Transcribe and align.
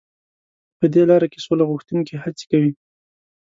په 0.79 0.85
دې 0.93 1.03
لاره 1.09 1.27
کې 1.31 1.39
سوله 1.45 1.63
غوښتونکي 1.69 2.13
هڅې 2.23 2.45
کوي. 2.51 2.71